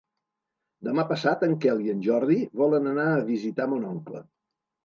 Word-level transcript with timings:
Demà 0.87 1.03
passat 1.11 1.45
en 1.47 1.53
Quel 1.67 1.83
i 1.89 1.93
en 1.95 2.01
Jordi 2.07 2.39
volen 2.63 2.93
anar 2.95 3.07
a 3.19 3.23
visitar 3.31 3.69
mon 3.75 3.89
oncle. 3.95 4.27